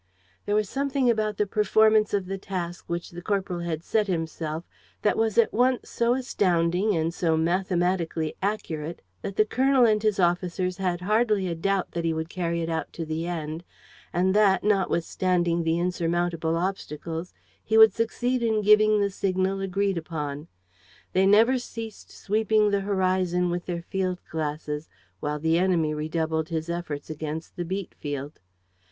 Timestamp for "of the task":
2.11-2.85